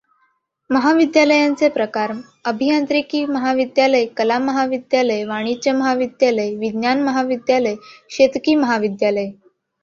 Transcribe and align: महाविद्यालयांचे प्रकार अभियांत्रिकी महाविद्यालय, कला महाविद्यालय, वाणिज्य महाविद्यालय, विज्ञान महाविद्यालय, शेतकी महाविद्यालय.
महाविद्यालयांचे 0.69 1.67
प्रकार 1.69 2.11
अभियांत्रिकी 2.45 3.23
महाविद्यालय, 3.25 4.05
कला 4.17 4.39
महाविद्यालय, 4.39 5.23
वाणिज्य 5.25 5.71
महाविद्यालय, 5.71 6.55
विज्ञान 6.55 7.03
महाविद्यालय, 7.03 7.75
शेतकी 8.09 8.55
महाविद्यालय. 8.55 9.31